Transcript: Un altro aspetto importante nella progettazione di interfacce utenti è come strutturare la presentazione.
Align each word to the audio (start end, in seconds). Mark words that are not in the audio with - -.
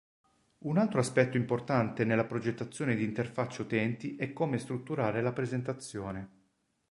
Un 0.63 0.79
altro 0.79 0.99
aspetto 0.99 1.37
importante 1.37 2.05
nella 2.05 2.25
progettazione 2.25 2.95
di 2.95 3.03
interfacce 3.03 3.61
utenti 3.61 4.15
è 4.15 4.33
come 4.33 4.57
strutturare 4.57 5.21
la 5.21 5.31
presentazione. 5.31 6.29